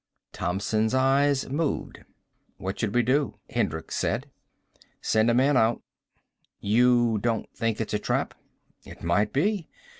[0.33, 1.99] Thompson's eyes moved.
[2.57, 4.31] "What should we do?" Hendricks said.
[4.99, 5.83] "Send a man out."
[6.59, 8.33] "You don't think it's a trap?"
[8.83, 9.69] "It might be.